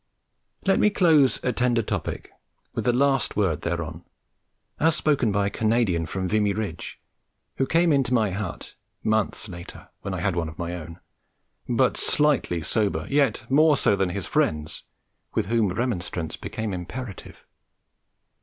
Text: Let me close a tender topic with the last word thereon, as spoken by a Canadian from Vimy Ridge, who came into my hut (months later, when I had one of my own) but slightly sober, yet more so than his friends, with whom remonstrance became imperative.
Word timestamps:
Let 0.65 0.79
me 0.79 0.89
close 0.89 1.39
a 1.43 1.53
tender 1.53 1.83
topic 1.83 2.31
with 2.73 2.85
the 2.85 2.91
last 2.91 3.35
word 3.37 3.61
thereon, 3.61 4.03
as 4.79 4.95
spoken 4.95 5.31
by 5.31 5.45
a 5.45 5.49
Canadian 5.51 6.07
from 6.07 6.27
Vimy 6.27 6.53
Ridge, 6.53 6.99
who 7.57 7.67
came 7.67 7.93
into 7.93 8.11
my 8.11 8.31
hut 8.31 8.73
(months 9.03 9.47
later, 9.47 9.89
when 10.01 10.15
I 10.15 10.19
had 10.21 10.35
one 10.35 10.49
of 10.49 10.57
my 10.57 10.73
own) 10.73 10.99
but 11.69 11.97
slightly 11.97 12.63
sober, 12.63 13.05
yet 13.09 13.45
more 13.47 13.77
so 13.77 13.95
than 13.95 14.09
his 14.09 14.25
friends, 14.25 14.85
with 15.35 15.45
whom 15.45 15.69
remonstrance 15.69 16.35
became 16.35 16.73
imperative. 16.73 17.45